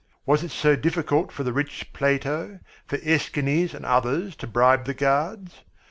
[0.25, 4.95] Was it so difficult for the rich Plato, for Æschines and others to bribe the
[4.95, 5.61] guards?